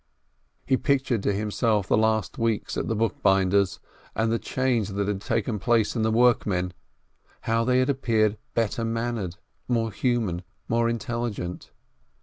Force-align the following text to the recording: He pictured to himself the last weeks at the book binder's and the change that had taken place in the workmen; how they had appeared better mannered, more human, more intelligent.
He 0.65 0.77
pictured 0.77 1.21
to 1.21 1.31
himself 1.31 1.85
the 1.87 1.95
last 1.95 2.39
weeks 2.39 2.75
at 2.75 2.87
the 2.87 2.95
book 2.95 3.21
binder's 3.21 3.79
and 4.15 4.31
the 4.31 4.39
change 4.39 4.87
that 4.89 5.07
had 5.07 5.21
taken 5.21 5.59
place 5.59 5.95
in 5.95 6.01
the 6.01 6.09
workmen; 6.09 6.73
how 7.41 7.63
they 7.63 7.77
had 7.77 7.87
appeared 7.91 8.39
better 8.55 8.83
mannered, 8.83 9.35
more 9.67 9.91
human, 9.91 10.41
more 10.67 10.89
intelligent. 10.89 11.69